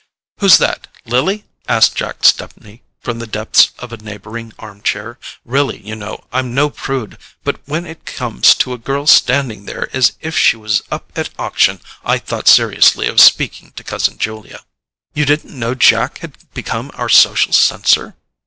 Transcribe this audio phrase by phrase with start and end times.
[0.39, 0.87] "Who's that?
[1.05, 5.19] Lily?" asked Jack Stepney, from the depths of a neighbouring arm chair.
[5.45, 9.95] "Really, you know, I'm no prude, but when it comes to a girl standing there
[9.95, 14.63] as if she was up at auction—I thought seriously of speaking to cousin Julia."
[15.13, 18.15] "You didn't know Jack had become our social censor?"